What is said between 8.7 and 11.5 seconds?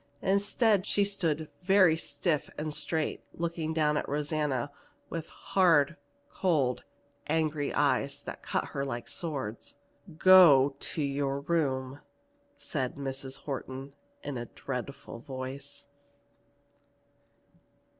like swords. "Go to your